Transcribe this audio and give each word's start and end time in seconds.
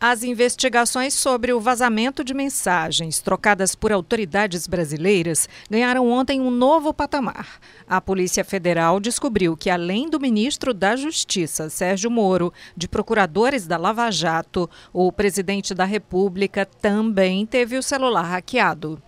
As 0.00 0.22
investigações 0.22 1.12
sobre 1.12 1.52
o 1.52 1.58
vazamento 1.58 2.22
de 2.22 2.32
mensagens 2.32 3.18
trocadas 3.20 3.74
por 3.74 3.90
autoridades 3.90 4.68
brasileiras 4.68 5.48
ganharam 5.68 6.08
ontem 6.08 6.40
um 6.40 6.52
novo 6.52 6.94
patamar. 6.94 7.58
A 7.84 8.00
Polícia 8.00 8.44
Federal 8.44 9.00
descobriu 9.00 9.56
que, 9.56 9.68
além 9.68 10.08
do 10.08 10.20
ministro 10.20 10.72
da 10.72 10.94
Justiça, 10.94 11.68
Sérgio 11.68 12.12
Moro, 12.12 12.52
de 12.76 12.86
procuradores 12.86 13.66
da 13.66 13.76
Lava 13.76 14.08
Jato, 14.12 14.70
o 14.92 15.10
presidente 15.10 15.74
da 15.74 15.84
República 15.84 16.64
também 16.64 17.44
teve 17.44 17.76
o 17.76 17.82
celular 17.82 18.22
hackeado. 18.22 19.02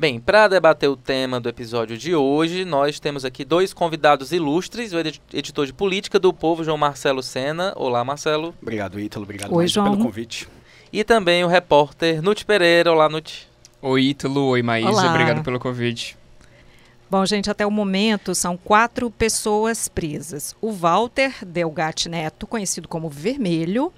Bem, 0.00 0.18
para 0.18 0.48
debater 0.48 0.88
o 0.88 0.96
tema 0.96 1.38
do 1.38 1.46
episódio 1.46 1.98
de 1.98 2.14
hoje, 2.14 2.64
nós 2.64 2.98
temos 2.98 3.22
aqui 3.22 3.44
dois 3.44 3.74
convidados 3.74 4.32
ilustres, 4.32 4.94
o 4.94 4.98
editor 4.98 5.66
de 5.66 5.74
política 5.74 6.18
do 6.18 6.32
Povo, 6.32 6.64
João 6.64 6.78
Marcelo 6.78 7.22
Sena. 7.22 7.74
Olá, 7.76 8.02
Marcelo. 8.02 8.54
Obrigado, 8.62 8.98
Ítalo. 8.98 9.24
Obrigado 9.24 9.54
Oi, 9.54 9.66
João. 9.66 9.90
pelo 9.90 10.02
convite. 10.02 10.48
E 10.90 11.04
também 11.04 11.44
o 11.44 11.48
repórter 11.48 12.22
Nute 12.22 12.46
Pereira. 12.46 12.90
Olá, 12.90 13.10
Nute. 13.10 13.46
Oi, 13.82 14.04
Ítalo. 14.04 14.46
Oi, 14.46 14.62
Maísa. 14.62 14.88
Olá. 14.88 15.10
Obrigado 15.10 15.44
pelo 15.44 15.60
convite. 15.60 16.16
Bom, 17.10 17.26
gente, 17.26 17.50
até 17.50 17.66
o 17.66 17.72
momento 17.72 18.36
são 18.36 18.56
quatro 18.56 19.10
pessoas 19.10 19.88
presas. 19.88 20.54
O 20.60 20.70
Walter 20.70 21.44
Delgatti 21.44 22.08
Neto, 22.08 22.46
conhecido 22.46 22.86
como 22.86 23.10
Vermelho, 23.10 23.92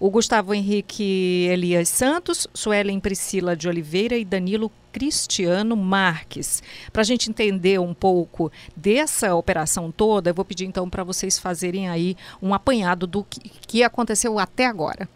o 0.00 0.10
Gustavo 0.10 0.52
Henrique 0.52 1.46
Elias 1.48 1.88
Santos, 1.88 2.48
Suelen 2.52 2.98
Priscila 2.98 3.54
de 3.54 3.68
Oliveira 3.68 4.16
e 4.16 4.24
Danilo 4.24 4.72
Cristiano 4.90 5.76
Marques. 5.76 6.60
Para 6.92 7.02
a 7.02 7.04
gente 7.04 7.30
entender 7.30 7.78
um 7.78 7.94
pouco 7.94 8.50
dessa 8.74 9.32
operação 9.36 9.92
toda, 9.92 10.30
eu 10.30 10.34
vou 10.34 10.44
pedir 10.44 10.64
então 10.64 10.90
para 10.90 11.04
vocês 11.04 11.38
fazerem 11.38 11.88
aí 11.88 12.16
um 12.42 12.52
apanhado 12.52 13.06
do 13.06 13.22
que, 13.22 13.48
que 13.48 13.84
aconteceu 13.84 14.40
até 14.40 14.66
agora. 14.66 15.08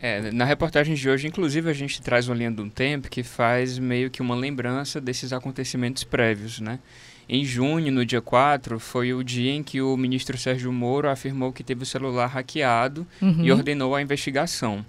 É, 0.00 0.30
na 0.30 0.44
reportagem 0.44 0.94
de 0.94 1.08
hoje, 1.10 1.26
inclusive, 1.26 1.68
a 1.68 1.72
gente 1.72 2.00
traz 2.00 2.28
uma 2.28 2.36
linha 2.36 2.50
do 2.50 2.68
tempo 2.70 3.08
que 3.10 3.22
faz 3.22 3.78
meio 3.78 4.10
que 4.10 4.22
uma 4.22 4.34
lembrança 4.34 5.00
desses 5.00 5.32
acontecimentos 5.32 6.04
prévios, 6.04 6.60
né? 6.60 6.78
Em 7.28 7.44
junho, 7.44 7.92
no 7.92 8.06
dia 8.06 8.22
4, 8.22 8.78
foi 8.80 9.12
o 9.12 9.22
dia 9.22 9.52
em 9.52 9.62
que 9.62 9.82
o 9.82 9.96
ministro 9.96 10.38
Sérgio 10.38 10.72
Moro 10.72 11.10
afirmou 11.10 11.52
que 11.52 11.62
teve 11.64 11.82
o 11.82 11.86
celular 11.86 12.26
hackeado 12.28 13.06
Uhum. 13.20 13.44
e 13.44 13.52
ordenou 13.52 13.94
a 13.94 14.00
investigação. 14.00 14.84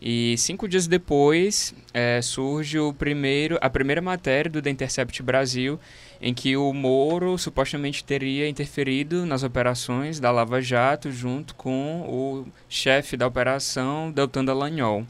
E 0.00 0.34
cinco 0.38 0.66
dias 0.66 0.86
depois 0.86 1.74
é, 1.92 2.22
surge 2.22 2.78
o 2.78 2.92
primeiro, 2.92 3.58
a 3.60 3.68
primeira 3.68 4.00
matéria 4.00 4.50
do 4.50 4.62
The 4.62 4.70
Intercept 4.70 5.22
Brasil, 5.22 5.78
em 6.22 6.32
que 6.32 6.56
o 6.56 6.72
Moro 6.72 7.36
supostamente 7.36 8.02
teria 8.02 8.48
interferido 8.48 9.26
nas 9.26 9.42
operações 9.42 10.18
da 10.18 10.30
Lava 10.30 10.62
Jato 10.62 11.12
junto 11.12 11.54
com 11.54 12.00
o 12.08 12.46
chefe 12.68 13.16
da 13.16 13.26
operação, 13.26 14.10
Deltan 14.10 14.44
Dallagnol. 14.44 15.06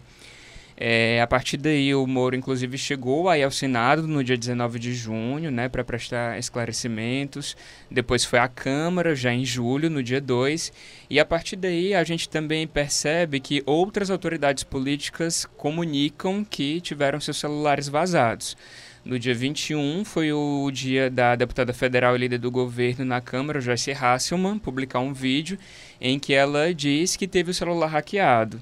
É, 0.83 1.21
a 1.21 1.27
partir 1.27 1.59
daí, 1.59 1.95
o 1.95 2.07
Moro, 2.07 2.35
inclusive, 2.35 2.79
chegou 2.79 3.29
aí 3.29 3.43
ao 3.43 3.51
Senado 3.51 4.09
no 4.09 4.25
dia 4.25 4.35
19 4.35 4.79
de 4.79 4.95
junho, 4.95 5.51
né, 5.51 5.69
para 5.69 5.85
prestar 5.85 6.39
esclarecimentos. 6.39 7.55
Depois 7.91 8.25
foi 8.25 8.39
à 8.39 8.49
Câmara, 8.49 9.15
já 9.15 9.31
em 9.31 9.45
julho, 9.45 9.91
no 9.91 10.03
dia 10.03 10.23
2. 10.23 10.73
E 11.11 11.21
a 11.21 11.25
partir 11.27 11.57
daí, 11.57 11.93
a 11.93 12.03
gente 12.03 12.31
também 12.31 12.67
percebe 12.67 13.41
que 13.41 13.63
outras 13.67 14.11
autoridades 14.11 14.65
políticas 14.65 15.47
comunicam 15.55 16.43
que 16.43 16.81
tiveram 16.81 17.21
seus 17.21 17.37
celulares 17.37 17.87
vazados. 17.87 18.57
No 19.05 19.19
dia 19.19 19.35
21 19.35 20.03
foi 20.07 20.33
o 20.33 20.71
dia 20.73 21.11
da 21.11 21.37
deputada 21.37 21.75
federal 21.75 22.17
e 22.17 22.21
líder 22.21 22.39
do 22.39 22.51
governo 22.51 23.05
na 23.05 23.21
Câmara, 23.21 23.61
Joyce 23.61 23.93
Hasselman, 23.93 24.59
publicar 24.59 25.01
um 25.01 25.13
vídeo 25.13 25.59
em 26.01 26.19
que 26.19 26.33
ela 26.33 26.73
diz 26.73 27.17
que 27.17 27.29
teve 27.29 27.51
o 27.51 27.55
celular 27.55 27.89
hackeado. 27.89 28.59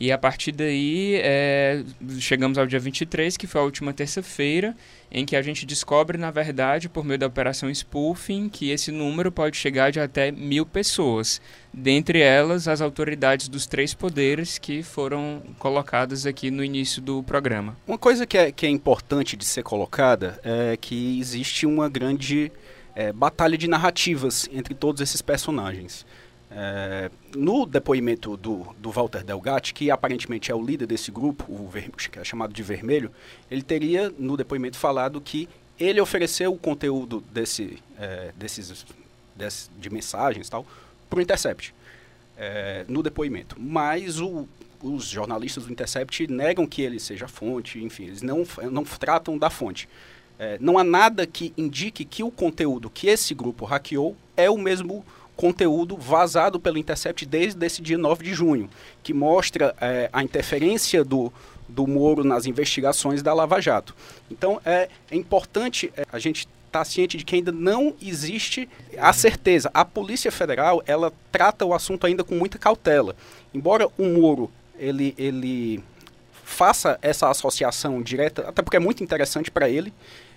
E 0.00 0.10
a 0.10 0.18
partir 0.18 0.52
daí, 0.52 1.16
é, 1.22 1.84
chegamos 2.18 2.58
ao 2.58 2.66
dia 2.66 2.80
23, 2.80 3.36
que 3.36 3.46
foi 3.46 3.60
a 3.60 3.64
última 3.64 3.92
terça-feira, 3.92 4.74
em 5.10 5.24
que 5.26 5.36
a 5.36 5.42
gente 5.42 5.66
descobre, 5.66 6.16
na 6.16 6.30
verdade, 6.30 6.88
por 6.88 7.04
meio 7.04 7.18
da 7.18 7.26
operação 7.26 7.70
spoofing, 7.70 8.48
que 8.48 8.70
esse 8.70 8.90
número 8.90 9.30
pode 9.30 9.56
chegar 9.56 9.92
de 9.92 10.00
até 10.00 10.32
mil 10.32 10.64
pessoas. 10.64 11.40
Dentre 11.72 12.20
elas, 12.20 12.66
as 12.66 12.80
autoridades 12.80 13.48
dos 13.48 13.66
três 13.66 13.92
poderes 13.92 14.58
que 14.58 14.82
foram 14.82 15.42
colocadas 15.58 16.26
aqui 16.26 16.50
no 16.50 16.64
início 16.64 17.02
do 17.02 17.22
programa. 17.22 17.76
Uma 17.86 17.98
coisa 17.98 18.26
que 18.26 18.38
é, 18.38 18.50
que 18.50 18.66
é 18.66 18.70
importante 18.70 19.36
de 19.36 19.44
ser 19.44 19.62
colocada 19.62 20.40
é 20.42 20.76
que 20.76 21.20
existe 21.20 21.66
uma 21.66 21.88
grande 21.88 22.50
é, 22.94 23.12
batalha 23.12 23.56
de 23.56 23.68
narrativas 23.68 24.48
entre 24.52 24.74
todos 24.74 25.00
esses 25.00 25.20
personagens. 25.20 26.04
É, 26.54 27.10
no 27.34 27.64
depoimento 27.64 28.36
do, 28.36 28.74
do 28.78 28.90
Walter 28.90 29.24
Delgatti, 29.24 29.72
que 29.72 29.90
aparentemente 29.90 30.50
é 30.50 30.54
o 30.54 30.62
líder 30.62 30.86
desse 30.86 31.10
grupo, 31.10 31.44
o 31.48 31.66
ver, 31.66 31.90
que 31.90 32.18
é 32.18 32.24
chamado 32.24 32.52
de 32.52 32.62
Vermelho, 32.62 33.10
ele 33.50 33.62
teria 33.62 34.12
no 34.18 34.36
depoimento 34.36 34.76
falado 34.76 35.20
que 35.20 35.48
ele 35.80 36.00
ofereceu 36.00 36.52
o 36.52 36.58
conteúdo 36.58 37.22
desse, 37.32 37.78
é, 37.98 38.32
desses, 38.36 38.84
desse, 39.34 39.70
de 39.78 39.88
mensagens 39.88 40.48
tal 40.48 40.66
para 41.08 41.18
o 41.18 41.22
Intercept 41.22 41.74
é, 42.36 42.84
no 42.86 43.02
depoimento. 43.02 43.56
Mas 43.58 44.20
o, 44.20 44.46
os 44.82 45.06
jornalistas 45.06 45.64
do 45.64 45.72
Intercept 45.72 46.26
negam 46.26 46.66
que 46.66 46.82
ele 46.82 47.00
seja 47.00 47.26
fonte, 47.26 47.82
enfim, 47.82 48.04
eles 48.04 48.20
não, 48.20 48.46
não 48.70 48.84
tratam 48.84 49.38
da 49.38 49.48
fonte. 49.48 49.88
É, 50.38 50.58
não 50.60 50.76
há 50.76 50.84
nada 50.84 51.26
que 51.26 51.52
indique 51.56 52.04
que 52.04 52.22
o 52.22 52.30
conteúdo 52.30 52.90
que 52.90 53.06
esse 53.06 53.34
grupo 53.34 53.64
hackeou 53.64 54.16
é 54.36 54.50
o 54.50 54.58
mesmo 54.58 55.04
conteúdo 55.36 55.96
vazado 55.96 56.60
pelo 56.60 56.78
Intercept 56.78 57.24
desde 57.26 57.64
esse 57.64 57.82
dia 57.82 57.98
9 57.98 58.24
de 58.24 58.34
junho, 58.34 58.68
que 59.02 59.12
mostra 59.12 59.74
é, 59.80 60.08
a 60.12 60.22
interferência 60.22 61.04
do, 61.04 61.32
do 61.68 61.86
Moro 61.86 62.22
nas 62.22 62.46
investigações 62.46 63.22
da 63.22 63.32
Lava 63.32 63.60
Jato. 63.60 63.94
Então 64.30 64.60
é, 64.64 64.88
é 65.10 65.16
importante 65.16 65.92
é, 65.96 66.04
a 66.12 66.18
gente 66.18 66.40
estar 66.66 66.80
tá 66.80 66.84
ciente 66.84 67.16
de 67.16 67.24
que 67.24 67.36
ainda 67.36 67.52
não 67.52 67.94
existe 68.00 68.68
a 68.98 69.12
certeza. 69.12 69.70
A 69.74 69.84
Polícia 69.84 70.30
Federal 70.30 70.82
ela 70.86 71.12
trata 71.30 71.64
o 71.64 71.74
assunto 71.74 72.06
ainda 72.06 72.24
com 72.24 72.34
muita 72.34 72.58
cautela. 72.58 73.16
Embora 73.52 73.88
o 73.98 74.04
Moro 74.04 74.50
ele, 74.78 75.14
ele 75.16 75.82
faça 76.44 76.98
essa 77.00 77.30
associação 77.30 78.02
direta, 78.02 78.48
até 78.48 78.62
porque 78.62 78.76
é 78.76 78.80
muito 78.80 79.02
interessante 79.02 79.50
para 79.50 79.68
ele, 79.68 79.92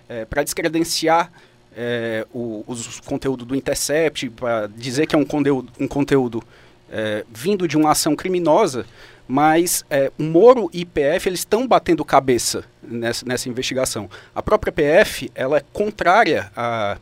é, 0.08 0.24
para 0.26 0.44
descredenciar 0.44 1.32
é, 1.76 2.26
o, 2.34 2.64
os 2.68 3.00
conteúdos 3.02 3.46
do 3.46 3.56
Intercept, 3.56 4.30
para 4.30 4.68
dizer 4.68 5.08
que 5.08 5.16
é 5.16 5.20
um 5.20 5.26
conteúdo, 5.26 5.72
um 5.80 5.88
conteúdo 5.88 6.44
é, 6.90 7.26
vindo 7.32 7.68
de 7.68 7.76
uma 7.76 7.92
ação 7.92 8.16
criminosa, 8.16 8.86
mas 9.28 9.84
é, 9.90 10.12
Moro 10.18 10.70
e 10.72 10.86
PF 10.86 11.28
eles 11.28 11.40
estão 11.40 11.68
batendo 11.68 12.06
cabeça 12.06 12.64
nessa, 12.82 13.26
nessa 13.26 13.50
investigação. 13.50 14.10
A 14.34 14.42
própria 14.42 14.72
PF 14.72 15.32
ela 15.34 15.58
é 15.58 15.64
contrária 15.74 16.52
a, 16.56 16.98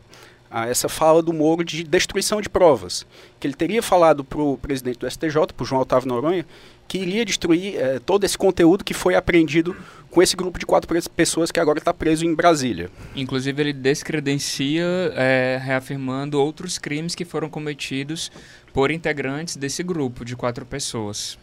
a 0.50 0.68
essa 0.68 0.88
fala 0.88 1.22
do 1.22 1.32
Moro 1.32 1.64
de 1.64 1.84
destruição 1.84 2.40
de 2.40 2.48
provas, 2.48 3.06
que 3.38 3.46
ele 3.46 3.54
teria 3.54 3.82
falado 3.82 4.24
para 4.24 4.40
o 4.40 4.56
presidente 4.56 4.98
do 4.98 5.10
STJ, 5.10 5.52
para 5.54 5.62
o 5.62 5.66
João 5.66 5.82
Otávio 5.82 6.08
Noronha, 6.08 6.46
que 6.86 6.98
iria 6.98 7.24
destruir 7.24 7.76
é, 7.76 7.98
todo 7.98 8.24
esse 8.24 8.36
conteúdo 8.36 8.84
que 8.84 8.94
foi 8.94 9.14
apreendido 9.14 9.76
com 10.10 10.22
esse 10.22 10.36
grupo 10.36 10.58
de 10.58 10.64
quatro 10.64 10.88
pessoas 11.10 11.50
que 11.50 11.58
agora 11.58 11.78
está 11.78 11.92
preso 11.92 12.24
em 12.24 12.34
Brasília. 12.34 12.88
Inclusive, 13.16 13.60
ele 13.60 13.72
descredencia, 13.72 14.84
é, 15.16 15.60
reafirmando 15.60 16.40
outros 16.40 16.78
crimes 16.78 17.14
que 17.16 17.24
foram 17.24 17.50
cometidos 17.50 18.30
por 18.72 18.90
integrantes 18.92 19.56
desse 19.56 19.82
grupo 19.82 20.24
de 20.24 20.36
quatro 20.36 20.64
pessoas. 20.64 21.36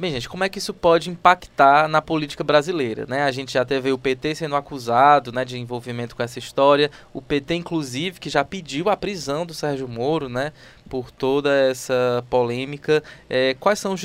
Bem, 0.00 0.12
gente, 0.12 0.28
como 0.28 0.44
é 0.44 0.48
que 0.48 0.58
isso 0.58 0.72
pode 0.72 1.10
impactar 1.10 1.88
na 1.88 2.00
política 2.00 2.44
brasileira? 2.44 3.04
Né? 3.08 3.24
A 3.24 3.32
gente 3.32 3.52
já 3.52 3.64
teve 3.64 3.90
o 3.90 3.98
PT 3.98 4.36
sendo 4.36 4.54
acusado 4.54 5.32
né, 5.32 5.44
de 5.44 5.58
envolvimento 5.58 6.14
com 6.14 6.22
essa 6.22 6.38
história. 6.38 6.88
O 7.12 7.20
PT, 7.20 7.56
inclusive, 7.56 8.20
que 8.20 8.30
já 8.30 8.44
pediu 8.44 8.88
a 8.88 8.96
prisão 8.96 9.44
do 9.44 9.52
Sérgio 9.52 9.88
Moro 9.88 10.28
né, 10.28 10.52
por 10.88 11.10
toda 11.10 11.52
essa 11.52 12.24
polêmica. 12.30 13.02
É, 13.28 13.56
quais 13.58 13.80
são 13.80 13.94
os 13.94 14.00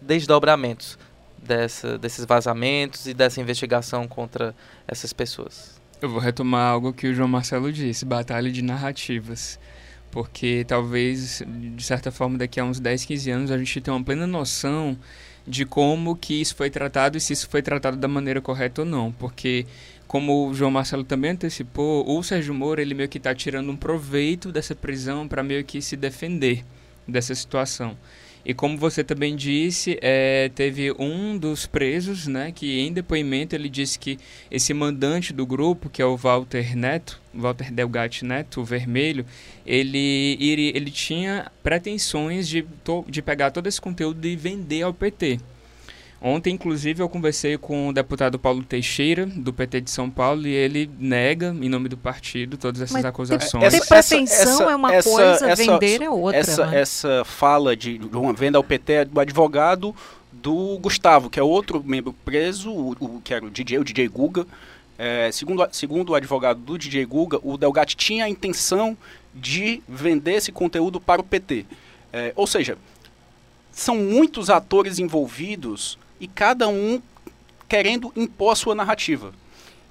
desdobramentos 0.00 0.96
dessa, 1.36 1.98
desses 1.98 2.24
vazamentos 2.24 3.06
e 3.06 3.12
dessa 3.12 3.40
investigação 3.40 4.06
contra 4.06 4.54
essas 4.86 5.12
pessoas? 5.12 5.80
Eu 6.00 6.10
vou 6.10 6.20
retomar 6.20 6.70
algo 6.70 6.92
que 6.92 7.08
o 7.08 7.14
João 7.14 7.28
Marcelo 7.28 7.72
disse: 7.72 8.04
batalha 8.04 8.52
de 8.52 8.62
narrativas 8.62 9.58
porque 10.14 10.64
talvez, 10.68 11.42
de 11.74 11.82
certa 11.82 12.12
forma, 12.12 12.38
daqui 12.38 12.60
a 12.60 12.64
uns 12.64 12.78
10, 12.78 13.04
15 13.04 13.30
anos 13.32 13.50
a 13.50 13.58
gente 13.58 13.80
tenha 13.80 13.96
uma 13.96 14.04
plena 14.04 14.28
noção 14.28 14.96
de 15.44 15.66
como 15.66 16.14
que 16.14 16.40
isso 16.40 16.54
foi 16.54 16.70
tratado 16.70 17.18
e 17.18 17.20
se 17.20 17.32
isso 17.32 17.48
foi 17.48 17.60
tratado 17.60 17.96
da 17.96 18.06
maneira 18.06 18.40
correta 18.40 18.82
ou 18.82 18.86
não, 18.86 19.10
porque 19.10 19.66
como 20.06 20.48
o 20.48 20.54
João 20.54 20.70
Marcelo 20.70 21.02
também 21.02 21.32
antecipou, 21.32 22.08
o 22.08 22.22
Sérgio 22.22 22.54
Moro 22.54 22.80
ele 22.80 22.94
meio 22.94 23.08
que 23.08 23.18
está 23.18 23.34
tirando 23.34 23.72
um 23.72 23.76
proveito 23.76 24.52
dessa 24.52 24.72
prisão 24.72 25.26
para 25.26 25.42
meio 25.42 25.64
que 25.64 25.82
se 25.82 25.96
defender 25.96 26.64
dessa 27.08 27.34
situação. 27.34 27.96
E 28.44 28.52
como 28.52 28.76
você 28.76 29.02
também 29.02 29.34
disse, 29.34 29.98
é, 30.02 30.50
teve 30.54 30.92
um 30.98 31.38
dos 31.38 31.64
presos, 31.66 32.26
né, 32.26 32.52
que 32.52 32.80
em 32.80 32.92
depoimento 32.92 33.54
ele 33.54 33.70
disse 33.70 33.98
que 33.98 34.18
esse 34.50 34.74
mandante 34.74 35.32
do 35.32 35.46
grupo, 35.46 35.88
que 35.88 36.02
é 36.02 36.04
o 36.04 36.16
Walter 36.16 36.76
Neto, 36.76 37.20
Walter 37.32 37.72
Delgatti 37.72 38.24
Neto, 38.24 38.60
o 38.60 38.64
vermelho, 38.64 39.24
ele, 39.66 40.36
ele, 40.38 40.72
ele 40.74 40.90
tinha 40.90 41.50
pretensões 41.62 42.46
de, 42.46 42.66
de 43.08 43.22
pegar 43.22 43.50
todo 43.50 43.66
esse 43.66 43.80
conteúdo 43.80 44.26
e 44.26 44.36
vender 44.36 44.82
ao 44.82 44.92
PT. 44.92 45.40
Ontem, 46.26 46.54
inclusive, 46.54 47.02
eu 47.02 47.08
conversei 47.10 47.58
com 47.58 47.88
o 47.88 47.92
deputado 47.92 48.38
Paulo 48.38 48.64
Teixeira, 48.64 49.26
do 49.26 49.52
PT 49.52 49.82
de 49.82 49.90
São 49.90 50.08
Paulo, 50.08 50.46
e 50.46 50.52
ele 50.54 50.90
nega, 50.98 51.54
em 51.60 51.68
nome 51.68 51.86
do 51.86 51.98
partido, 51.98 52.56
todas 52.56 52.80
essas 52.80 52.94
Mas 52.94 53.04
acusações. 53.04 53.70
Ter 53.70 53.86
pretensão 53.86 54.70
é 54.70 54.74
uma 54.74 54.94
essa, 54.94 55.10
coisa, 55.10 55.50
essa, 55.50 55.54
vender 55.54 56.00
é 56.00 56.08
outra. 56.08 56.40
Essa, 56.40 56.64
né? 56.64 56.80
essa 56.80 57.24
fala 57.26 57.76
de 57.76 58.00
uma 58.10 58.32
venda 58.32 58.56
ao 58.56 58.64
PT 58.64 58.92
é 58.94 59.04
do 59.04 59.20
advogado 59.20 59.94
do 60.32 60.78
Gustavo, 60.78 61.28
que 61.28 61.38
é 61.38 61.42
outro 61.42 61.84
membro 61.84 62.14
preso, 62.24 62.70
o, 62.70 62.92
o 62.98 63.20
que 63.22 63.34
era 63.34 63.44
o 63.44 63.50
DJ, 63.50 63.80
o 63.80 63.84
DJ 63.84 64.08
Guga. 64.08 64.46
É, 64.96 65.30
segundo, 65.30 65.68
segundo 65.72 66.08
o 66.08 66.14
advogado 66.14 66.58
do 66.58 66.78
DJ 66.78 67.04
Guga, 67.04 67.38
o 67.42 67.58
Delgatti 67.58 67.98
tinha 67.98 68.24
a 68.24 68.30
intenção 68.30 68.96
de 69.34 69.82
vender 69.86 70.36
esse 70.36 70.50
conteúdo 70.50 70.98
para 70.98 71.20
o 71.20 71.24
PT. 71.24 71.66
É, 72.10 72.32
ou 72.34 72.46
seja, 72.46 72.78
são 73.70 73.96
muitos 73.96 74.48
atores 74.48 74.98
envolvidos 74.98 75.98
e 76.20 76.26
cada 76.26 76.68
um 76.68 77.00
querendo 77.68 78.12
impor 78.14 78.52
a 78.52 78.56
sua 78.56 78.74
narrativa. 78.74 79.32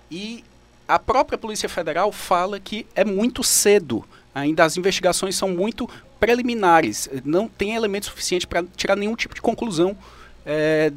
E 0.09 0.43
a 0.87 0.99
própria 0.99 1.37
Polícia 1.37 1.67
Federal 1.67 2.11
fala 2.11 2.59
que 2.59 2.85
é 2.95 3.03
muito 3.03 3.43
cedo, 3.43 4.05
ainda 4.33 4.63
as 4.63 4.77
investigações 4.77 5.35
são 5.35 5.49
muito 5.49 5.89
preliminares, 6.19 7.09
não 7.25 7.47
tem 7.47 7.75
elemento 7.75 8.05
suficiente 8.05 8.47
para 8.47 8.63
tirar 8.75 8.95
nenhum 8.95 9.15
tipo 9.15 9.35
de 9.35 9.41
conclusão 9.41 9.97
é, 10.45 10.91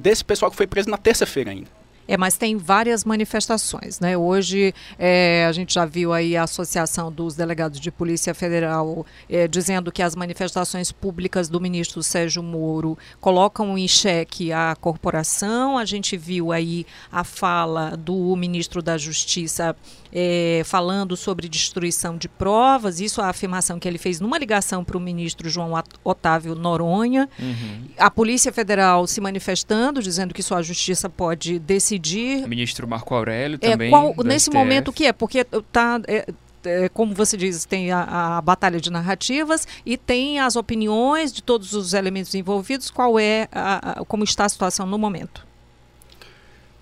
desse 0.00 0.24
pessoal 0.24 0.50
que 0.50 0.56
foi 0.56 0.66
preso 0.66 0.90
na 0.90 0.98
terça-feira 0.98 1.50
ainda. 1.50 1.68
É, 2.08 2.16
mas 2.16 2.36
tem 2.36 2.56
várias 2.56 3.04
manifestações, 3.04 3.98
né? 4.00 4.16
Hoje 4.16 4.74
é, 4.98 5.44
a 5.48 5.52
gente 5.52 5.74
já 5.74 5.84
viu 5.84 6.12
aí 6.12 6.36
a 6.36 6.44
Associação 6.44 7.10
dos 7.10 7.34
Delegados 7.34 7.80
de 7.80 7.90
Polícia 7.90 8.34
Federal 8.34 9.04
é, 9.28 9.48
dizendo 9.48 9.90
que 9.90 10.02
as 10.02 10.14
manifestações 10.14 10.92
públicas 10.92 11.48
do 11.48 11.60
ministro 11.60 12.02
Sérgio 12.02 12.42
Moro 12.42 12.96
colocam 13.20 13.76
em 13.76 13.88
xeque 13.88 14.52
a 14.52 14.76
corporação. 14.80 15.76
A 15.76 15.84
gente 15.84 16.16
viu 16.16 16.52
aí 16.52 16.86
a 17.10 17.24
fala 17.24 17.96
do 17.96 18.34
ministro 18.36 18.82
da 18.82 18.96
Justiça 18.96 19.74
é, 20.18 20.62
falando 20.64 21.14
sobre 21.14 21.46
destruição 21.46 22.16
de 22.16 22.26
provas, 22.26 23.00
isso 23.00 23.20
é 23.20 23.24
a 23.24 23.28
afirmação 23.28 23.78
que 23.78 23.86
ele 23.86 23.98
fez 23.98 24.18
numa 24.18 24.38
ligação 24.38 24.82
para 24.82 24.96
o 24.96 25.00
ministro 25.00 25.46
João 25.50 25.74
Otávio 26.02 26.54
Noronha. 26.54 27.28
Uhum. 27.38 27.88
A 27.98 28.10
Polícia 28.10 28.50
Federal 28.50 29.06
se 29.06 29.20
manifestando, 29.20 30.02
dizendo 30.02 30.32
que 30.32 30.42
só 30.42 30.56
a 30.56 30.62
justiça 30.62 31.10
pode 31.10 31.58
decidir. 31.58 32.42
O 32.46 32.48
ministro 32.48 32.88
Marco 32.88 33.14
Aurélio 33.14 33.58
também. 33.58 33.88
É, 33.88 33.90
qual, 33.90 34.14
nesse 34.24 34.46
STF. 34.46 34.56
momento, 34.56 34.88
o 34.88 34.92
que 34.92 35.04
é? 35.04 35.12
Porque 35.12 35.40
está. 35.52 36.00
É, 36.08 36.26
é, 36.64 36.88
como 36.88 37.14
você 37.14 37.36
diz, 37.36 37.66
tem 37.66 37.92
a, 37.92 38.38
a, 38.38 38.40
batalha 38.40 38.80
de 38.80 38.90
narrativas 38.90 39.68
e 39.84 39.98
tem 39.98 40.40
as 40.40 40.56
opiniões 40.56 41.30
de 41.30 41.42
todos 41.42 41.74
os 41.74 41.92
elementos 41.92 42.34
envolvidos. 42.34 42.90
Qual 42.90 43.18
é 43.18 43.48
a, 43.52 44.00
a, 44.00 44.04
como 44.06 44.24
está 44.24 44.46
a 44.46 44.48
situação 44.48 44.86
no 44.86 44.96
momento? 44.96 45.45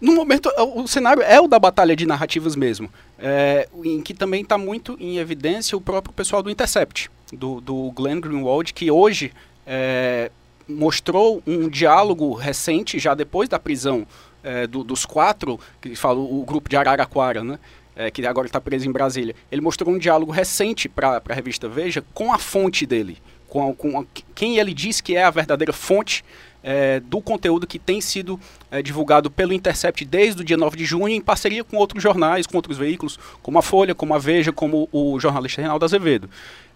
No 0.04 0.14
momento, 0.14 0.52
o 0.74 0.86
cenário 0.86 1.22
é 1.22 1.40
o 1.40 1.48
da 1.48 1.58
batalha 1.58 1.96
de 1.96 2.04
narrativas 2.04 2.54
mesmo, 2.54 2.90
é, 3.18 3.66
em 3.82 4.02
que 4.02 4.12
também 4.12 4.42
está 4.42 4.58
muito 4.58 4.98
em 5.00 5.16
evidência 5.16 5.78
o 5.78 5.80
próprio 5.80 6.12
pessoal 6.12 6.42
do 6.42 6.50
Intercept, 6.50 7.10
do, 7.32 7.58
do 7.58 7.90
Glenn 7.92 8.20
Greenwald, 8.20 8.74
que 8.74 8.90
hoje 8.90 9.32
é, 9.66 10.30
mostrou 10.68 11.42
um 11.46 11.70
diálogo 11.70 12.34
recente, 12.34 12.98
já 12.98 13.14
depois 13.14 13.48
da 13.48 13.58
prisão 13.58 14.06
é, 14.42 14.66
do, 14.66 14.84
dos 14.84 15.06
quatro, 15.06 15.58
que 15.80 15.96
fala 15.96 16.20
o 16.20 16.44
grupo 16.44 16.68
de 16.68 16.76
Araraquara, 16.76 17.42
né? 17.42 17.58
É, 17.96 18.10
que 18.10 18.26
agora 18.26 18.46
está 18.46 18.60
preso 18.60 18.86
em 18.86 18.92
Brasília. 18.92 19.34
Ele 19.50 19.62
mostrou 19.62 19.94
um 19.94 19.96
diálogo 19.96 20.32
recente 20.32 20.86
para 20.86 21.22
a 21.26 21.32
revista 21.32 21.66
Veja 21.66 22.04
com 22.12 22.30
a 22.30 22.38
fonte 22.38 22.84
dele, 22.84 23.16
com, 23.48 23.70
a, 23.70 23.74
com 23.74 24.00
a, 24.00 24.04
quem 24.34 24.58
ele 24.58 24.74
diz 24.74 25.00
que 25.00 25.16
é 25.16 25.24
a 25.24 25.30
verdadeira 25.30 25.72
fonte 25.72 26.22
é, 26.64 26.98
do 26.98 27.20
conteúdo 27.20 27.66
que 27.66 27.78
tem 27.78 28.00
sido 28.00 28.40
é, 28.70 28.82
divulgado 28.82 29.30
pelo 29.30 29.52
Intercept 29.52 30.04
desde 30.04 30.40
o 30.40 30.44
dia 30.44 30.56
9 30.56 30.76
de 30.76 30.86
junho, 30.86 31.08
em 31.08 31.20
parceria 31.20 31.62
com 31.62 31.76
outros 31.76 32.02
jornais, 32.02 32.46
com 32.46 32.56
outros 32.56 32.78
veículos, 32.78 33.18
como 33.42 33.58
a 33.58 33.62
Folha, 33.62 33.94
como 33.94 34.14
a 34.14 34.18
Veja, 34.18 34.50
como 34.50 34.88
o 34.90 35.20
jornalista 35.20 35.60
Reinaldo 35.60 35.84
Azevedo. 35.84 36.28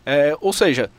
É, 0.04 0.36
ou 0.40 0.52
seja, 0.52 0.90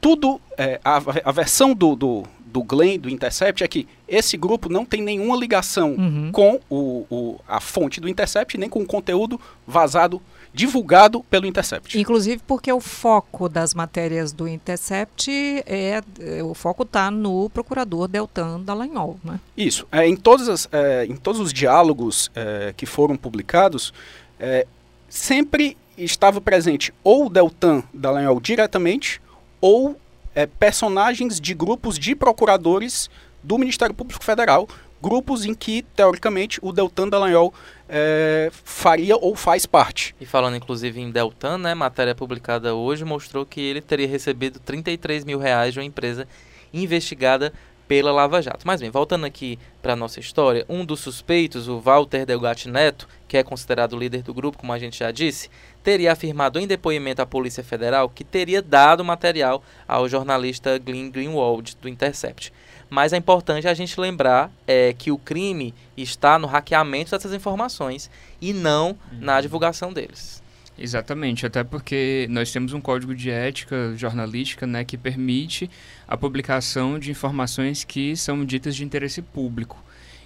tudo, 0.00 0.40
é, 0.56 0.80
a, 0.84 0.96
a, 1.24 1.32
versão 1.32 1.74
do, 1.74 1.94
do, 1.94 2.22
do 2.54 2.62
Glenn, 2.62 3.00
do 3.00 3.10
Intercept, 3.10 3.64
é 3.64 3.68
que 3.68 3.88
esse 4.06 4.36
grupo 4.36 4.68
não 4.68 4.84
tem 4.84 5.02
nenhuma 5.02 5.36
ligação 5.36 5.96
uhum. 5.98 6.30
com 6.30 6.60
o, 6.70 7.04
o, 7.10 7.40
a 7.48 7.58
fonte 7.58 8.00
do 8.00 8.08
Intercept, 8.08 8.56
nem 8.56 8.68
com 8.68 8.80
o 8.80 8.86
conteúdo 8.86 9.40
vazado 9.66 10.22
divulgado 10.52 11.20
pelo 11.24 11.46
Intercept. 11.46 11.98
Inclusive 11.98 12.40
porque 12.46 12.72
o 12.72 12.78
foco 12.78 13.48
das 13.48 13.74
matérias 13.74 14.32
do 14.32 14.46
Intercept 14.46 15.28
é, 15.66 16.00
é 16.20 16.44
o 16.44 16.54
foco 16.54 16.84
está 16.84 17.10
no 17.10 17.50
procurador 17.50 18.06
Deltan 18.06 18.60
Dallagnol, 18.60 19.18
né? 19.24 19.40
Isso. 19.56 19.84
É, 19.90 20.06
em, 20.06 20.14
todas 20.14 20.48
as, 20.48 20.68
é, 20.70 21.06
em 21.06 21.16
todos 21.16 21.40
os 21.40 21.52
diálogos 21.52 22.30
é, 22.36 22.72
que 22.76 22.86
foram 22.86 23.16
publicados, 23.16 23.92
é, 24.38 24.64
sempre 25.08 25.76
estava 25.98 26.40
presente 26.40 26.94
ou 27.02 27.26
o 27.26 27.28
Deltan 27.28 27.82
Dallagnol 27.92 28.40
diretamente 28.40 29.20
ou 29.60 29.98
é, 30.34 30.46
personagens 30.46 31.40
de 31.40 31.54
grupos 31.54 31.98
de 31.98 32.14
procuradores 32.14 33.08
do 33.42 33.58
Ministério 33.58 33.94
Público 33.94 34.24
Federal 34.24 34.68
grupos 35.04 35.44
em 35.44 35.52
que, 35.52 35.82
teoricamente, 35.94 36.58
o 36.62 36.72
Deltan 36.72 37.06
Dallagnol 37.06 37.52
é, 37.86 38.50
faria 38.64 39.16
ou 39.16 39.36
faz 39.36 39.66
parte. 39.66 40.16
E 40.18 40.24
falando 40.24 40.56
inclusive 40.56 40.98
em 40.98 41.10
Deltan, 41.10 41.58
né, 41.58 41.74
matéria 41.74 42.14
publicada 42.14 42.74
hoje 42.74 43.04
mostrou 43.04 43.44
que 43.44 43.60
ele 43.60 43.82
teria 43.82 44.08
recebido 44.08 44.58
33 44.58 45.26
mil 45.26 45.38
reais 45.38 45.74
de 45.74 45.78
uma 45.78 45.84
empresa 45.84 46.26
investigada 46.72 47.52
pela 47.86 48.12
Lava 48.12 48.40
Jato. 48.40 48.66
Mas 48.66 48.80
bem, 48.80 48.90
voltando 48.90 49.26
aqui 49.26 49.58
para 49.82 49.92
a 49.92 49.96
nossa 49.96 50.20
história, 50.20 50.64
um 50.68 50.84
dos 50.84 51.00
suspeitos, 51.00 51.68
o 51.68 51.78
Walter 51.78 52.24
Delgatti 52.24 52.68
Neto, 52.68 53.08
que 53.28 53.36
é 53.36 53.42
considerado 53.42 53.96
líder 53.96 54.22
do 54.22 54.32
grupo, 54.32 54.58
como 54.58 54.72
a 54.72 54.78
gente 54.78 54.98
já 54.98 55.10
disse, 55.10 55.50
teria 55.82 56.12
afirmado 56.12 56.58
em 56.58 56.66
depoimento 56.66 57.20
à 57.20 57.26
Polícia 57.26 57.64
Federal 57.64 58.08
que 58.08 58.24
teria 58.24 58.62
dado 58.62 59.04
material 59.04 59.62
ao 59.86 60.08
jornalista 60.08 60.78
Glenn 60.78 61.10
Greenwald, 61.10 61.76
do 61.80 61.88
Intercept. 61.88 62.52
Mas 62.88 63.12
é 63.12 63.16
importante 63.16 63.66
a 63.66 63.74
gente 63.74 63.98
lembrar 63.98 64.52
é, 64.66 64.94
que 64.96 65.10
o 65.10 65.18
crime 65.18 65.74
está 65.96 66.38
no 66.38 66.46
hackeamento 66.46 67.10
dessas 67.10 67.32
informações 67.32 68.10
e 68.40 68.52
não 68.52 68.90
uhum. 68.90 69.18
na 69.20 69.40
divulgação 69.40 69.92
deles. 69.92 70.43
Exatamente, 70.76 71.46
até 71.46 71.62
porque 71.62 72.26
nós 72.28 72.50
temos 72.50 72.72
um 72.72 72.80
código 72.80 73.14
de 73.14 73.30
ética 73.30 73.94
jornalística 73.96 74.66
né, 74.66 74.84
que 74.84 74.98
permite 74.98 75.70
a 76.06 76.16
publicação 76.16 76.98
de 76.98 77.12
informações 77.12 77.84
que 77.84 78.16
são 78.16 78.44
ditas 78.44 78.74
de 78.74 78.84
interesse 78.84 79.22
público. 79.22 79.82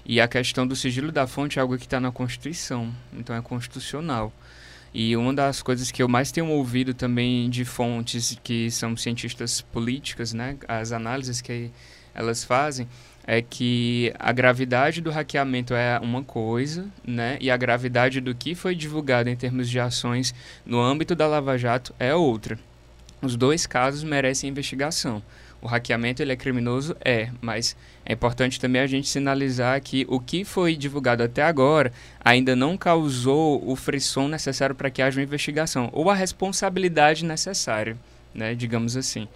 E 0.07 0.23
a 0.23 0.26
questão 0.26 0.67
do 0.67 0.75
sigilo 0.75 1.12
da 1.12 1.26
fonte 1.26 1.59
é 1.59 1.62
algo 1.62 1.76
que 1.76 1.85
está 1.85 2.00
na 2.00 2.11
Constituição, 2.11 2.90
então 3.12 3.37
é 3.37 3.43
constitucional. 3.43 4.33
E 4.95 5.14
uma 5.14 5.35
das 5.35 5.61
coisas 5.61 5.90
que 5.90 6.02
eu 6.02 6.09
mais 6.09 6.33
tenho 6.33 6.49
ouvido 6.49 6.95
também 6.95 7.50
de 7.50 7.62
fontes 7.67 8.38
que 8.43 8.71
são 8.71 8.97
cientistas 8.97 9.61
políticas, 9.61 10.33
né, 10.33 10.57
as 10.67 10.93
análises 10.93 11.43
que 11.43 11.71
elas 12.14 12.43
fazem, 12.43 12.88
é 13.30 13.42
que 13.42 14.11
a 14.18 14.32
gravidade 14.32 15.02
do 15.02 15.11
hackeamento 15.11 15.75
é 15.75 15.99
uma 16.00 16.25
coisa, 16.25 16.87
né? 17.06 17.37
E 17.42 17.50
a 17.50 17.58
gravidade 17.58 18.23
do 18.23 18.35
que 18.35 18.54
foi 18.54 18.75
divulgado 18.75 19.28
em 19.28 19.37
termos 19.37 19.68
de 19.68 19.78
ações 19.78 20.35
no 20.64 20.80
âmbito 20.80 21.14
da 21.14 21.26
Lava 21.26 21.58
Jato 21.58 21.94
é 22.00 22.14
outra. 22.14 22.58
Os 23.20 23.37
dois 23.37 23.66
casos 23.66 24.02
merecem 24.02 24.49
investigação. 24.49 25.23
O 25.61 25.66
hackeamento 25.66 26.23
ele 26.23 26.32
é 26.32 26.37
criminoso? 26.37 26.97
É, 27.04 27.28
mas 27.42 27.76
é 28.02 28.14
importante 28.14 28.58
também 28.58 28.80
a 28.80 28.87
gente 28.87 29.06
sinalizar 29.06 29.78
que 29.82 30.06
o 30.08 30.18
que 30.18 30.42
foi 30.42 30.75
divulgado 30.75 31.23
até 31.23 31.42
agora 31.42 31.92
ainda 32.25 32.56
não 32.56 32.78
causou 32.78 33.62
o 33.68 33.76
frisson 33.76 34.26
necessário 34.26 34.75
para 34.75 34.88
que 34.88 35.02
haja 35.02 35.20
uma 35.20 35.25
investigação, 35.25 35.90
ou 35.92 36.08
a 36.08 36.14
responsabilidade 36.14 37.26
necessária, 37.26 37.94
né, 38.32 38.54
digamos 38.54 38.97
assim. 38.97 39.28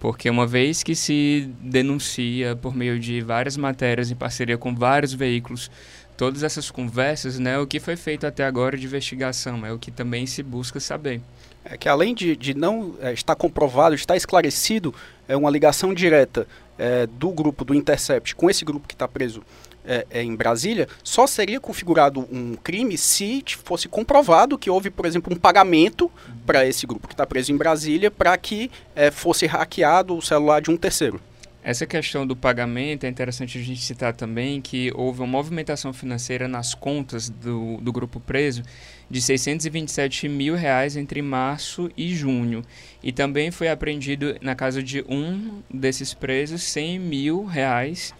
Porque 0.00 0.28
uma 0.28 0.46
vez 0.46 0.82
que 0.82 0.94
se 0.94 1.50
denuncia 1.60 2.54
por 2.54 2.74
meio 2.74 2.98
de 2.98 3.20
várias 3.20 3.56
matérias 3.56 4.10
em 4.10 4.14
parceria 4.14 4.58
com 4.58 4.74
vários 4.74 5.12
veículos, 5.12 5.70
todas 6.16 6.42
essas 6.42 6.70
conversas, 6.70 7.38
né, 7.38 7.58
o 7.58 7.66
que 7.66 7.80
foi 7.80 7.96
feito 7.96 8.26
até 8.26 8.44
agora 8.44 8.76
de 8.76 8.84
investigação, 8.84 9.64
é 9.64 9.72
o 9.72 9.78
que 9.78 9.90
também 9.90 10.26
se 10.26 10.42
busca 10.42 10.78
saber. 10.78 11.20
É 11.64 11.76
que 11.76 11.88
além 11.88 12.14
de, 12.14 12.36
de 12.36 12.54
não 12.54 12.94
é, 13.00 13.12
estar 13.12 13.34
comprovado, 13.34 13.94
estar 13.94 14.16
esclarecido, 14.16 14.94
é 15.26 15.36
uma 15.36 15.50
ligação 15.50 15.94
direta 15.94 16.46
é, 16.78 17.06
do 17.06 17.30
grupo 17.30 17.64
do 17.64 17.74
Intercept 17.74 18.34
com 18.34 18.48
esse 18.48 18.64
grupo 18.64 18.86
que 18.86 18.94
está 18.94 19.06
preso 19.08 19.42
é, 19.84 20.06
é, 20.10 20.22
em 20.22 20.34
Brasília, 20.34 20.88
só 21.02 21.26
seria 21.26 21.60
configurado 21.60 22.20
um 22.30 22.54
crime 22.54 22.96
se 22.98 23.42
fosse 23.64 23.88
comprovado 23.88 24.58
que 24.58 24.70
houve, 24.70 24.90
por 24.90 25.06
exemplo, 25.06 25.32
um 25.32 25.38
pagamento 25.38 26.10
para 26.44 26.66
esse 26.66 26.86
grupo 26.86 27.08
que 27.08 27.14
está 27.14 27.26
preso 27.26 27.52
em 27.52 27.56
Brasília 27.56 28.10
para 28.10 28.36
que 28.36 28.70
é, 28.94 29.10
fosse 29.10 29.46
hackeado 29.46 30.16
o 30.16 30.22
celular 30.22 30.60
de 30.60 30.70
um 30.70 30.76
terceiro. 30.76 31.20
Essa 31.62 31.86
questão 31.86 32.26
do 32.26 32.36
pagamento 32.36 33.04
é 33.04 33.08
interessante 33.08 33.58
a 33.58 33.62
gente 33.62 33.82
citar 33.82 34.14
também 34.14 34.60
que 34.60 34.92
houve 34.94 35.20
uma 35.20 35.26
movimentação 35.26 35.92
financeira 35.92 36.48
nas 36.48 36.72
contas 36.72 37.28
do, 37.28 37.76
do 37.78 37.92
grupo 37.92 38.20
preso 38.20 38.62
de 39.10 39.20
627 39.20 40.28
mil 40.28 40.54
reais 40.54 40.96
entre 40.96 41.20
março 41.20 41.90
e 41.96 42.14
junho. 42.14 42.64
E 43.02 43.12
também 43.12 43.50
foi 43.50 43.68
apreendido 43.68 44.36
na 44.40 44.54
casa 44.54 44.82
de 44.82 45.04
um 45.08 45.60
desses 45.68 46.14
presos 46.14 46.62
100 46.62 46.98
mil 47.00 47.44
reais 47.44 48.14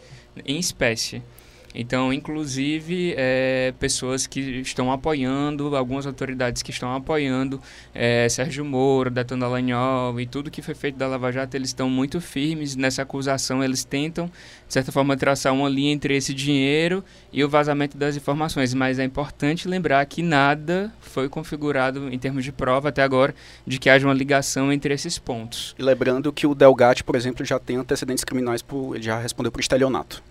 em 0.45 0.59
espécie. 0.59 1.23
Então, 1.75 2.13
inclusive, 2.13 3.15
é, 3.17 3.73
pessoas 3.79 4.27
que 4.27 4.41
estão 4.41 4.91
apoiando, 4.91 5.77
algumas 5.77 6.07
autoridades 6.07 6.63
que 6.63 6.71
estão 6.71 6.95
apoiando 6.95 7.61
é, 7.95 8.29
Sérgio 8.29 8.65
Moro, 8.65 9.11
Detona 9.11 9.47
Dallagnol 9.47 10.19
e 10.21 10.27
tudo 10.27 10.51
que 10.51 10.63
foi 10.63 10.75
feito 10.75 10.97
da 10.97 11.07
Lava 11.07 11.31
Jato, 11.31 11.57
eles 11.57 11.69
estão 11.69 11.89
muito 11.89 12.21
firmes 12.21 12.75
nessa 12.75 13.03
acusação. 13.03 13.63
Eles 13.63 13.85
tentam, 13.85 14.27
de 14.67 14.73
certa 14.73 14.91
forma, 14.91 15.17
traçar 15.17 15.53
uma 15.53 15.69
linha 15.69 15.93
entre 15.93 16.17
esse 16.17 16.33
dinheiro 16.33 17.05
e 17.33 17.45
o 17.45 17.49
vazamento 17.49 17.97
das 17.97 18.17
informações. 18.17 18.73
Mas 18.75 18.99
é 18.99 19.05
importante 19.05 19.69
lembrar 19.69 20.05
que 20.07 20.23
nada 20.23 20.93
foi 21.01 21.29
configurado 21.29 22.09
em 22.13 22.19
termos 22.19 22.45
de 22.45 22.53
prova 22.53 22.89
até 22.89 23.03
agora 23.03 23.35
de 23.67 23.79
que 23.79 23.91
haja 23.91 24.07
uma 24.07 24.15
ligação 24.15 24.73
entre 24.73 24.95
esses 24.95 25.19
pontos. 25.19 25.75
E 25.79 25.83
lembrando 25.83 26.33
que 26.33 26.47
o 26.47 26.55
Delgatti, 26.55 27.05
por 27.05 27.15
exemplo, 27.17 27.45
já 27.45 27.59
tem 27.59 27.77
antecedentes 27.77 28.25
criminais, 28.25 28.63
por, 28.63 28.95
ele 28.95 29.05
já 29.05 29.19
respondeu 29.19 29.53
por 29.53 29.61
estelionato. 29.61 30.23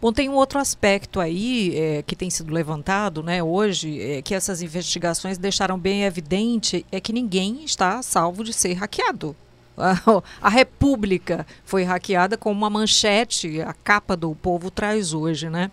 Bom, 0.00 0.12
tem 0.12 0.28
um 0.28 0.34
outro 0.34 0.58
aspecto 0.58 1.20
aí 1.20 1.76
é, 1.76 2.02
que 2.02 2.14
tem 2.14 2.28
sido 2.28 2.52
levantado 2.52 3.22
né, 3.22 3.42
hoje, 3.42 4.00
é, 4.00 4.22
que 4.22 4.34
essas 4.34 4.60
investigações 4.60 5.38
deixaram 5.38 5.78
bem 5.78 6.04
evidente, 6.04 6.84
é 6.92 7.00
que 7.00 7.12
ninguém 7.12 7.64
está 7.64 8.02
salvo 8.02 8.44
de 8.44 8.52
ser 8.52 8.74
hackeado. 8.74 9.34
A, 9.76 10.22
a 10.40 10.48
República 10.48 11.46
foi 11.64 11.82
hackeada 11.82 12.36
com 12.36 12.50
uma 12.50 12.70
manchete, 12.70 13.60
a 13.60 13.72
capa 13.72 14.16
do 14.16 14.34
povo 14.34 14.70
traz 14.70 15.12
hoje, 15.12 15.48
né? 15.48 15.70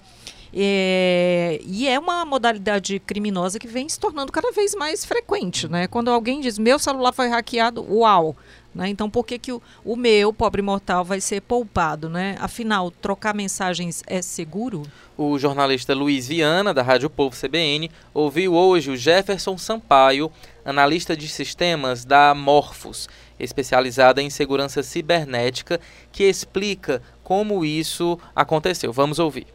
É, 0.56 1.60
e 1.66 1.88
é 1.88 1.98
uma 1.98 2.24
modalidade 2.24 3.00
criminosa 3.00 3.58
que 3.58 3.68
vem 3.68 3.90
se 3.90 4.00
tornando 4.00 4.32
cada 4.32 4.52
vez 4.52 4.76
mais 4.76 5.04
frequente, 5.04 5.68
né? 5.68 5.88
Quando 5.88 6.12
alguém 6.12 6.42
diz 6.42 6.60
meu 6.60 6.78
celular 6.78 7.12
foi 7.12 7.28
hackeado, 7.28 7.84
uau! 7.90 8.36
Né? 8.74 8.90
Então, 8.90 9.10
por 9.10 9.26
que, 9.26 9.38
que 9.38 9.52
o, 9.52 9.62
o 9.84 9.96
meu, 9.96 10.34
pobre 10.34 10.62
mortal, 10.62 11.06
vai 11.06 11.22
ser 11.22 11.42
poupado? 11.42 12.10
Né? 12.10 12.36
Afinal, 12.40 12.90
trocar 12.90 13.34
mensagens 13.34 14.04
é 14.08 14.22
seguro? 14.22 14.84
O 15.18 15.38
jornalista 15.38 15.94
Luiz 15.94 16.28
Viana, 16.28 16.74
da 16.74 16.82
Rádio 16.82 17.10
Povo 17.10 17.36
CBN, 17.36 17.92
ouviu 18.14 18.54
hoje 18.54 18.90
o 18.90 18.98
Jefferson 18.98 19.58
Sampaio, 19.58 20.32
analista 20.66 21.16
de 21.16 21.28
sistemas 21.28 22.04
da 22.04 22.34
Morphos, 22.34 23.08
especializada 23.40 24.22
em 24.22 24.30
segurança 24.30 24.82
cibernética, 24.82 25.80
que 26.12 26.24
explica 26.24 27.02
como 27.24 27.64
isso 27.64 28.20
aconteceu. 28.36 28.92
Vamos 28.92 29.20
ouvir. 29.20 29.48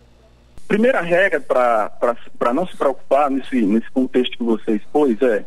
Primeira 0.68 1.00
regra 1.00 1.40
para 1.40 2.52
não 2.52 2.66
se 2.66 2.76
preocupar 2.76 3.30
nesse, 3.30 3.62
nesse 3.62 3.90
contexto 3.90 4.36
que 4.36 4.44
você 4.44 4.72
expôs 4.72 5.20
é 5.22 5.44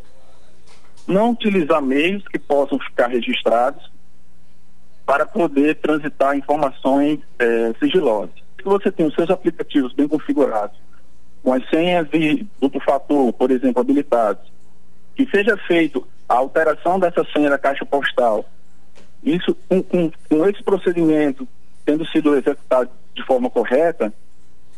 não 1.07 1.31
utilizar 1.31 1.81
meios 1.81 2.27
que 2.27 2.39
possam 2.39 2.79
ficar 2.79 3.07
registrados 3.07 3.91
para 5.05 5.25
poder 5.25 5.75
transitar 5.75 6.37
informações 6.37 7.19
é, 7.39 7.73
sigilosas. 7.79 8.35
Se 8.57 8.63
você 8.63 8.91
tem 8.91 9.05
os 9.05 9.13
seus 9.13 9.29
aplicativos 9.29 9.93
bem 9.93 10.07
configurados, 10.07 10.77
com 11.43 11.53
as 11.53 11.67
senhas 11.69 12.07
de 12.09 12.45
duplo 12.59 12.79
fator, 12.81 13.33
por 13.33 13.51
exemplo, 13.51 13.81
habilitados, 13.81 14.51
que 15.15 15.25
seja 15.29 15.57
feito 15.57 16.07
a 16.29 16.35
alteração 16.35 16.99
dessa 16.99 17.25
senha 17.33 17.49
da 17.49 17.57
caixa 17.57 17.85
postal, 17.85 18.45
isso 19.23 19.55
com, 19.67 19.81
com, 19.83 20.11
com 20.29 20.47
esse 20.47 20.63
procedimento 20.63 21.47
tendo 21.85 22.05
sido 22.07 22.35
executado 22.35 22.89
de 23.13 23.25
forma 23.25 23.49
correta, 23.49 24.13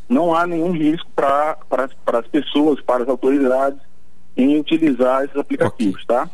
não 0.07 0.33
há 0.33 0.47
nenhum 0.47 0.71
risco 0.71 1.09
para 1.15 1.57
as 2.07 2.27
pessoas, 2.27 2.81
para 2.81 3.03
as 3.03 3.09
autoridades 3.09 3.79
em 4.35 4.59
utilizar 4.59 5.23
esses 5.23 5.35
aplicativos, 5.35 6.03
okay. 6.03 6.15
tá? 6.15 6.29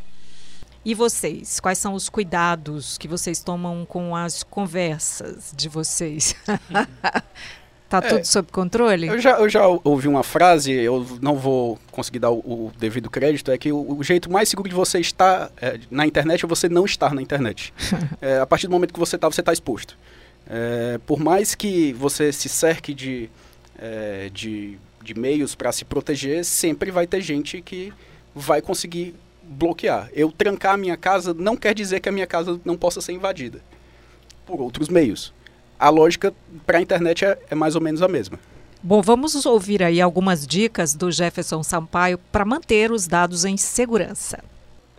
E 0.83 0.93
vocês, 0.95 1.59
quais 1.59 1.77
são 1.77 1.93
os 1.93 2.09
cuidados 2.09 2.97
que 2.97 3.07
vocês 3.07 3.43
tomam 3.43 3.85
com 3.85 4.15
as 4.15 4.43
conversas 4.43 5.53
de 5.55 5.67
vocês? 5.67 6.35
Tá 7.89 7.97
é, 7.97 8.01
tudo 8.01 8.23
sob 8.23 8.51
controle? 8.51 9.07
Eu 9.07 9.19
já, 9.19 9.39
eu 9.39 9.49
já 9.49 9.65
ouvi 9.65 10.07
uma 10.07 10.21
frase, 10.21 10.71
eu 10.71 11.17
não 11.19 11.35
vou 11.35 11.79
conseguir 11.91 12.19
dar 12.19 12.29
o, 12.29 12.37
o 12.37 12.71
devido 12.77 13.09
crédito, 13.09 13.51
é 13.51 13.57
que 13.57 13.71
o, 13.71 13.97
o, 13.97 14.03
jeito 14.03 14.31
mais 14.31 14.47
seguro 14.47 14.69
de 14.69 14.75
você 14.75 14.99
estar 14.99 15.51
é, 15.59 15.79
na 15.89 16.05
internet 16.05 16.45
é 16.45 16.47
você 16.47 16.69
não 16.69 16.85
estar 16.85 17.15
na 17.15 17.21
internet. 17.21 17.73
é, 18.21 18.37
a 18.37 18.45
partir 18.45 18.67
do 18.67 18.71
momento 18.71 18.93
que 18.93 18.99
você 18.99 19.15
está, 19.15 19.27
você 19.27 19.41
está 19.41 19.51
exposto. 19.51 19.97
É, 20.47 20.99
por 21.07 21.19
mais 21.19 21.55
que 21.55 21.91
você 21.93 22.31
se 22.31 22.47
cerque 22.47 22.93
de 22.93 23.27
é, 23.79 24.29
de, 24.31 24.77
de 25.13 25.19
meios 25.19 25.55
para 25.55 25.71
se 25.71 25.83
proteger, 25.83 26.45
sempre 26.45 26.91
vai 26.91 27.07
ter 27.07 27.21
gente 27.21 27.61
que 27.61 27.91
vai 28.33 28.61
conseguir 28.61 29.15
bloquear. 29.43 30.09
Eu 30.13 30.31
trancar 30.31 30.75
a 30.75 30.77
minha 30.77 30.95
casa 30.95 31.33
não 31.33 31.57
quer 31.57 31.73
dizer 31.73 31.99
que 31.99 32.07
a 32.07 32.11
minha 32.11 32.27
casa 32.27 32.59
não 32.63 32.77
possa 32.77 33.01
ser 33.01 33.13
invadida 33.13 33.61
por 34.45 34.61
outros 34.61 34.87
meios. 34.87 35.33
A 35.79 35.89
lógica 35.89 36.33
para 36.65 36.77
a 36.77 36.81
internet 36.81 37.25
é, 37.25 37.39
é 37.49 37.55
mais 37.55 37.75
ou 37.75 37.81
menos 37.81 38.01
a 38.03 38.07
mesma. 38.07 38.39
Bom, 38.83 39.01
vamos 39.01 39.45
ouvir 39.45 39.81
aí 39.81 39.99
algumas 39.99 40.45
dicas 40.45 40.93
do 40.93 41.11
Jefferson 41.11 41.63
Sampaio 41.63 42.19
para 42.31 42.45
manter 42.45 42.91
os 42.91 43.07
dados 43.07 43.45
em 43.45 43.57
segurança. 43.57 44.43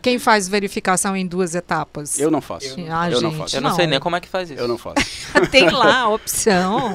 Quem 0.03 0.19
faz 0.19 0.49
verificação 0.49 1.17
em 1.17 1.27
duas 1.27 1.55
etapas? 1.55 2.19
Eu 2.19 2.31
não 2.31 2.41
faço. 2.41 2.81
Eu, 2.81 2.87
ah, 2.91 3.11
eu 3.11 3.21
não 3.21 3.33
faço. 3.33 3.57
Eu 3.57 3.61
não, 3.61 3.71
não 3.71 3.77
sei 3.77 3.87
nem 3.87 4.01
como 4.01 4.17
é 4.17 4.21
que 4.21 4.29
faz 4.29 4.51
isso. 4.51 4.61
Eu 4.61 4.69
não 4.69 4.79
faço. 4.79 4.97
tem 5.51 5.69
lá 5.71 6.01
a 6.01 6.09
opção. 6.09 6.95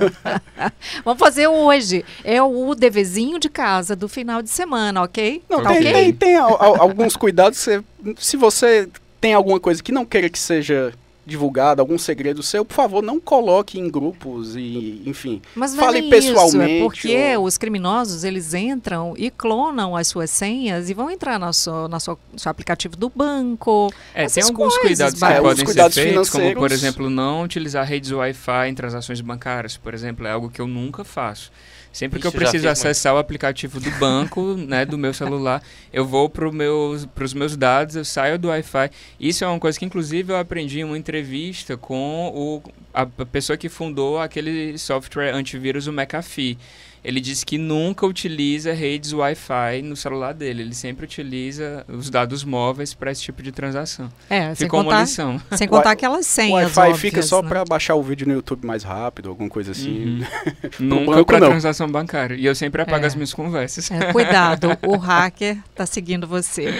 Vamos 1.03 1.19
fazer 1.19 1.47
hoje. 1.47 2.03
É 2.23 2.41
o 2.41 2.73
devezinho 2.75 3.39
de 3.39 3.49
casa 3.49 3.95
do 3.95 4.07
final 4.07 4.41
de 4.41 4.49
semana, 4.49 5.03
ok? 5.03 5.43
Não, 5.49 5.61
tá 5.61 5.69
tem, 5.69 5.79
okay? 5.79 5.93
tem, 5.93 6.13
tem 6.13 6.35
alguns 6.35 7.15
cuidados. 7.15 7.65
Se 8.17 8.37
você 8.37 8.89
tem 9.19 9.33
alguma 9.33 9.59
coisa 9.59 9.81
que 9.81 9.91
não 9.91 10.05
queira 10.05 10.29
que 10.29 10.37
seja 10.37 10.93
divulgado, 11.25 11.81
algum 11.81 11.97
segredo 11.97 12.43
seu, 12.43 12.63
por 12.63 12.73
favor, 12.73 13.01
não 13.01 13.19
coloque 13.19 13.79
em 13.79 13.89
grupos 13.89 14.55
e, 14.55 15.01
enfim, 15.05 15.41
Mas 15.55 15.75
fale 15.75 16.07
é 16.07 16.09
pessoalmente. 16.09 16.47
Isso, 16.47 16.61
é 16.61 16.79
porque 16.79 17.37
ou... 17.37 17.45
os 17.45 17.57
criminosos, 17.57 18.23
eles 18.23 18.53
entram 18.53 19.13
e 19.17 19.31
clonam 19.31 19.95
as 19.95 20.07
suas 20.07 20.29
senhas 20.29 20.89
e 20.89 20.93
vão 20.93 21.09
entrar 21.09 21.39
no 21.39 21.51
seu, 21.51 21.87
no 21.87 21.99
seu, 21.99 22.19
seu 22.37 22.51
aplicativo 22.51 22.95
do 22.95 23.09
banco. 23.09 23.91
É, 24.13 24.27
tem 24.27 24.43
alguns 24.43 24.77
coisas, 24.77 25.13
cuidados 25.13 25.19
que 25.19 25.25
é, 25.25 25.41
podem 25.41 25.65
ser 25.65 25.91
feitos, 25.91 26.29
como, 26.29 26.53
por 26.53 26.71
exemplo, 26.71 27.09
não 27.09 27.43
utilizar 27.43 27.85
redes 27.85 28.11
Wi-Fi 28.11 28.69
em 28.69 28.75
transações 28.75 29.19
bancárias, 29.21 29.77
por 29.77 29.93
exemplo, 29.93 30.27
é 30.27 30.31
algo 30.31 30.49
que 30.49 30.61
eu 30.61 30.67
nunca 30.67 31.03
faço. 31.03 31.51
Sempre 31.95 32.19
que 32.19 32.27
eu 32.27 32.31
preciso 32.31 32.67
acessar 32.67 33.13
muito. 33.13 33.19
o 33.19 33.21
aplicativo 33.21 33.79
do 33.79 33.89
banco, 33.91 34.55
né, 34.67 34.85
do 34.85 34.97
meu 34.97 35.13
celular, 35.13 35.63
eu 35.91 36.05
vou 36.05 36.29
para 36.29 36.51
meus, 36.51 37.07
os 37.19 37.33
meus 37.33 37.55
dados, 37.57 37.95
eu 37.95 38.05
saio 38.05 38.37
do 38.37 38.49
Wi-Fi. 38.49 38.91
Isso 39.19 39.43
é 39.43 39.47
uma 39.47 39.59
coisa 39.59 39.79
que, 39.79 39.85
inclusive, 39.85 40.31
eu 40.31 40.37
aprendi 40.37 40.81
em 40.81 40.83
uma 40.83 40.97
entrevista 40.97 41.15
entrevista 41.25 41.77
com 41.77 42.31
o, 42.33 42.61
a 42.93 43.05
pessoa 43.05 43.57
que 43.57 43.69
fundou 43.69 44.19
aquele 44.19 44.77
software 44.77 45.33
antivírus, 45.33 45.87
o 45.87 45.91
McAfee. 45.91 46.57
Ele 47.05 47.21
disse 47.21 47.45
que 47.45 47.57
nunca 47.57 48.05
utiliza 48.05 48.73
redes 48.73 49.13
Wi-Fi 49.13 49.81
no 49.83 49.95
celular 49.95 50.33
dele. 50.33 50.63
Ele 50.63 50.73
sempre 50.73 51.05
utiliza 51.05 51.85
os 51.87 52.09
dados 52.09 52.43
móveis 52.43 52.93
para 52.93 53.11
esse 53.11 53.21
tipo 53.21 53.43
de 53.43 53.51
transação. 53.51 54.11
É, 54.29 54.55
sem 54.55 54.65
Ficou 54.65 54.83
contar, 54.83 54.95
uma 54.95 55.01
lição. 55.01 55.41
sem 55.55 55.67
contar 55.67 55.91
aquelas 55.91 56.25
O 56.25 56.29
senhas 56.29 56.75
Wi-Fi 56.75 56.99
fica 56.99 57.21
só 57.21 57.41
né? 57.41 57.47
para 57.49 57.63
baixar 57.63 57.95
o 57.95 58.01
vídeo 58.01 58.27
no 58.27 58.33
YouTube 58.33 58.65
mais 58.65 58.83
rápido, 58.83 59.29
alguma 59.29 59.49
coisa 59.49 59.71
assim. 59.71 60.19
Uhum. 60.19 60.25
Nunca 60.79 61.11
banco, 61.11 61.25
para 61.25 61.39
não. 61.39 61.49
transação 61.49 61.87
bancária. 61.87 62.35
E 62.35 62.45
eu 62.45 62.55
sempre 62.55 62.81
apago 62.81 63.03
É. 63.03 63.07
as 63.07 63.13
minhas 63.15 63.33
conversas. 63.33 63.89
É, 63.91 64.11
cuidado, 64.11 64.69
o 64.87 64.97
hacker 64.97 65.57
está 65.71 65.85
seguindo 65.85 66.25
você. 66.25 66.73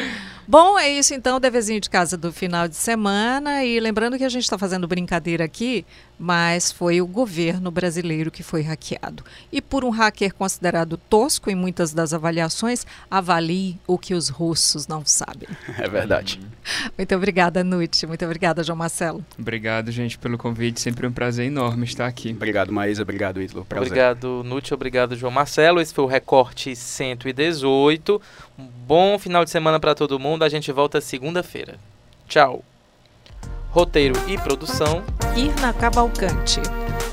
Bom, 0.47 0.77
é 0.77 0.89
isso 0.89 1.13
então, 1.13 1.37
o 1.37 1.39
deverzinho 1.39 1.81
de 1.81 1.89
casa 1.89 2.15
do 2.15 2.31
final 2.31 2.67
de 2.67 2.75
semana. 2.75 3.63
E 3.63 3.79
lembrando 3.79 4.17
que 4.17 4.23
a 4.23 4.29
gente 4.29 4.43
está 4.43 4.57
fazendo 4.57 4.87
brincadeira 4.87 5.43
aqui, 5.43 5.85
mas 6.19 6.71
foi 6.71 7.01
o 7.01 7.07
governo 7.07 7.71
brasileiro 7.71 8.29
que 8.29 8.43
foi 8.43 8.61
hackeado. 8.61 9.23
E 9.51 9.61
por 9.61 9.83
um 9.83 9.89
hacker 9.89 10.33
considerado 10.33 10.97
tosco 10.97 11.49
em 11.49 11.55
muitas 11.55 11.93
das 11.93 12.13
avaliações, 12.13 12.85
avalie 13.09 13.77
o 13.87 13.97
que 13.97 14.13
os 14.13 14.29
russos 14.29 14.87
não 14.87 15.05
sabem. 15.05 15.49
É 15.77 15.89
verdade. 15.89 16.39
Muito 16.97 17.15
obrigada, 17.15 17.63
Nute. 17.63 18.07
Muito 18.07 18.23
obrigada, 18.25 18.63
João 18.63 18.77
Marcelo. 18.77 19.23
Obrigado, 19.37 19.91
gente, 19.91 20.17
pelo 20.17 20.37
convite. 20.37 20.79
Sempre 20.79 21.05
um 21.05 21.11
prazer 21.11 21.45
enorme 21.45 21.83
estar 21.85 22.07
aqui. 22.07 22.31
Obrigado, 22.31 22.71
Maísa. 22.71 23.03
Obrigado, 23.03 23.41
Ítalo. 23.41 23.65
Prazer. 23.65 23.87
Obrigado, 23.87 24.43
Nútil. 24.43 24.75
Obrigado, 24.75 25.15
João 25.15 25.31
Marcelo. 25.31 25.79
Esse 25.79 25.93
foi 25.93 26.05
o 26.05 26.07
Recorte 26.07 26.75
118. 26.75 28.21
Um 28.57 28.65
bom 28.65 29.19
final 29.19 29.43
de 29.43 29.51
semana 29.51 29.79
para 29.79 29.95
todo 29.95 30.19
mundo. 30.19 30.43
A 30.43 30.49
gente 30.49 30.71
volta 30.71 31.01
segunda-feira. 31.01 31.77
Tchau. 32.27 32.63
Roteiro 33.69 34.15
e 34.27 34.37
produção. 34.37 35.03
Irna 35.35 35.73
Cavalcante, 35.73 36.61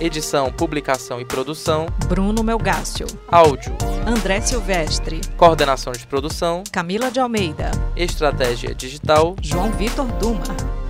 Edição, 0.01 0.53
publicação 0.53 1.21
e 1.21 1.25
produção. 1.25 1.87
Bruno 2.07 2.43
Melgácio, 2.45 3.07
Áudio. 3.27 3.77
André 4.07 4.41
Silvestre, 4.41 5.21
Coordenação 5.37 5.93
de 5.93 6.07
produção. 6.07 6.63
Camila 6.71 7.11
de 7.11 7.19
Almeida, 7.19 7.73
Estratégia 7.97 8.75
digital. 8.75 9.35
João 9.43 9.73
Vitor 9.73 10.07
Duma. 10.19 10.82